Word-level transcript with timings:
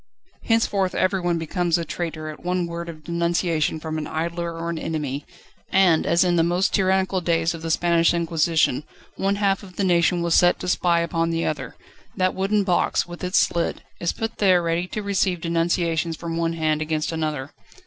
Henceforth 0.45 0.95
everyone 0.95 1.37
becomes 1.37 1.77
a 1.77 1.85
traitor 1.85 2.27
at 2.29 2.43
one 2.43 2.65
word 2.65 2.89
of 2.89 3.03
denunciation 3.03 3.79
from 3.79 3.99
an 3.99 4.07
idler 4.07 4.51
or 4.57 4.67
an 4.71 4.79
enemy, 4.79 5.27
and, 5.71 6.07
as 6.07 6.23
in 6.23 6.37
the 6.37 6.43
most 6.43 6.73
tyrannical 6.73 7.21
days 7.21 7.53
of 7.53 7.61
the 7.61 7.69
Spanish 7.69 8.11
Inquisition 8.11 8.83
one 9.15 9.35
half 9.35 9.61
of 9.61 9.75
the 9.75 9.83
nation 9.83 10.23
was 10.23 10.33
set 10.33 10.57
to 10.61 10.67
spy 10.67 11.01
upon 11.01 11.29
the 11.29 11.45
other, 11.45 11.75
that 12.17 12.33
wooden 12.33 12.63
box, 12.63 13.05
with 13.05 13.23
its 13.23 13.41
slit, 13.41 13.81
is 13.99 14.11
put 14.11 14.39
there 14.39 14.63
ready 14.63 14.87
to 14.87 15.03
receive 15.03 15.39
denunciations 15.39 16.17
from 16.17 16.35
one 16.35 16.53
hand 16.53 16.81
against 16.81 17.11
another. 17.11 17.51